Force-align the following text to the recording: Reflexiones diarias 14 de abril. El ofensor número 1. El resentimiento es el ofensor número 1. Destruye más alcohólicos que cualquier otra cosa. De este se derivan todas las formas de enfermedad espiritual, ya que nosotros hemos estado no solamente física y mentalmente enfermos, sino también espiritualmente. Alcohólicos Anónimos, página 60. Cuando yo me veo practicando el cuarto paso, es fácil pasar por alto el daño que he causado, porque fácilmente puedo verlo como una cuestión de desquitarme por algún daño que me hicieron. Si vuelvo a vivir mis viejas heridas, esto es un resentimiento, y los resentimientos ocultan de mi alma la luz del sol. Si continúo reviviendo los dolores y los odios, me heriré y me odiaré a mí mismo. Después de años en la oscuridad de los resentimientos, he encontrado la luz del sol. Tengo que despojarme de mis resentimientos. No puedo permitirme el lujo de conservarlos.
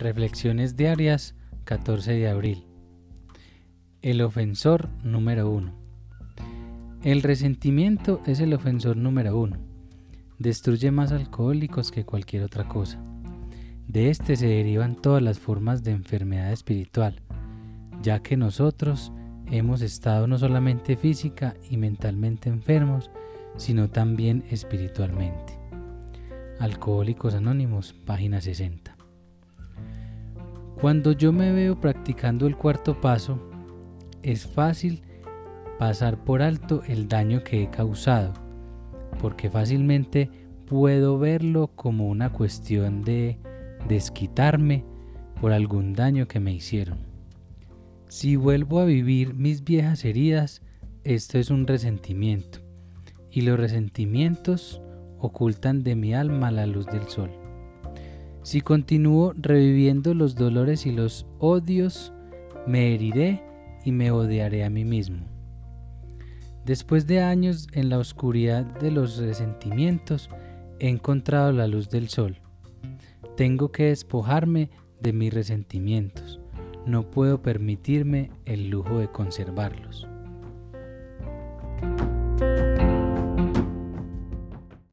Reflexiones 0.00 0.78
diarias 0.78 1.34
14 1.64 2.12
de 2.12 2.26
abril. 2.26 2.64
El 4.00 4.22
ofensor 4.22 4.88
número 5.04 5.50
1. 5.50 5.74
El 7.02 7.22
resentimiento 7.22 8.22
es 8.24 8.40
el 8.40 8.54
ofensor 8.54 8.96
número 8.96 9.38
1. 9.38 9.58
Destruye 10.38 10.90
más 10.90 11.12
alcohólicos 11.12 11.90
que 11.90 12.06
cualquier 12.06 12.44
otra 12.44 12.66
cosa. 12.66 12.98
De 13.88 14.08
este 14.08 14.36
se 14.36 14.46
derivan 14.46 14.96
todas 14.96 15.22
las 15.22 15.38
formas 15.38 15.84
de 15.84 15.90
enfermedad 15.90 16.50
espiritual, 16.50 17.20
ya 18.00 18.22
que 18.22 18.38
nosotros 18.38 19.12
hemos 19.50 19.82
estado 19.82 20.26
no 20.26 20.38
solamente 20.38 20.96
física 20.96 21.56
y 21.68 21.76
mentalmente 21.76 22.48
enfermos, 22.48 23.10
sino 23.58 23.90
también 23.90 24.44
espiritualmente. 24.50 25.58
Alcohólicos 26.58 27.34
Anónimos, 27.34 27.92
página 28.06 28.40
60. 28.40 28.89
Cuando 30.80 31.12
yo 31.12 31.30
me 31.30 31.52
veo 31.52 31.78
practicando 31.78 32.46
el 32.46 32.56
cuarto 32.56 33.02
paso, 33.02 33.38
es 34.22 34.46
fácil 34.46 35.02
pasar 35.78 36.24
por 36.24 36.40
alto 36.40 36.82
el 36.86 37.06
daño 37.06 37.44
que 37.44 37.62
he 37.62 37.68
causado, 37.68 38.32
porque 39.20 39.50
fácilmente 39.50 40.30
puedo 40.64 41.18
verlo 41.18 41.66
como 41.76 42.08
una 42.08 42.32
cuestión 42.32 43.02
de 43.02 43.38
desquitarme 43.88 44.86
por 45.38 45.52
algún 45.52 45.92
daño 45.92 46.26
que 46.26 46.40
me 46.40 46.54
hicieron. 46.54 47.00
Si 48.08 48.36
vuelvo 48.36 48.80
a 48.80 48.86
vivir 48.86 49.34
mis 49.34 49.64
viejas 49.64 50.06
heridas, 50.06 50.62
esto 51.04 51.36
es 51.36 51.50
un 51.50 51.66
resentimiento, 51.66 52.60
y 53.30 53.42
los 53.42 53.60
resentimientos 53.60 54.80
ocultan 55.18 55.82
de 55.82 55.94
mi 55.94 56.14
alma 56.14 56.50
la 56.50 56.64
luz 56.64 56.86
del 56.86 57.06
sol. 57.08 57.30
Si 58.42 58.62
continúo 58.62 59.34
reviviendo 59.36 60.14
los 60.14 60.34
dolores 60.34 60.86
y 60.86 60.92
los 60.92 61.26
odios, 61.38 62.12
me 62.66 62.94
heriré 62.94 63.42
y 63.84 63.92
me 63.92 64.10
odiaré 64.10 64.64
a 64.64 64.70
mí 64.70 64.84
mismo. 64.84 65.26
Después 66.64 67.06
de 67.06 67.20
años 67.20 67.68
en 67.72 67.88
la 67.88 67.98
oscuridad 67.98 68.64
de 68.64 68.90
los 68.90 69.18
resentimientos, 69.18 70.30
he 70.78 70.88
encontrado 70.88 71.52
la 71.52 71.66
luz 71.66 71.90
del 71.90 72.08
sol. 72.08 72.38
Tengo 73.36 73.72
que 73.72 73.84
despojarme 73.84 74.70
de 75.00 75.12
mis 75.12 75.32
resentimientos. 75.32 76.40
No 76.86 77.10
puedo 77.10 77.42
permitirme 77.42 78.30
el 78.44 78.70
lujo 78.70 78.98
de 78.98 79.10
conservarlos. 79.10 80.09